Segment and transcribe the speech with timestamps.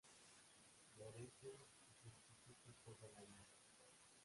[0.95, 1.61] Florece
[2.01, 3.45] y fructifica todo el año.